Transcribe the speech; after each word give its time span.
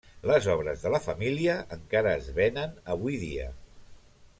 Les 0.29 0.45
obres 0.53 0.85
de 0.85 0.93
la 0.93 1.01
família 1.03 1.59
encara 1.77 2.17
es 2.23 2.33
venen 2.41 2.77
avui 2.97 3.23
dia. 3.29 3.49